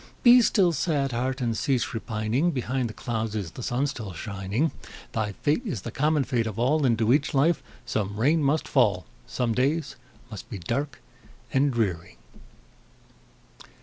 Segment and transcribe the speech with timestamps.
[0.23, 1.41] Be still, sad heart!
[1.41, 4.71] and cease repining; Behind the clouds is the sun still shining;
[5.11, 9.05] Thy fate is the common fate of all, Into each life some rain must fall,
[9.27, 9.97] Some days
[10.31, 10.99] must be dark
[11.53, 12.17] and dreary.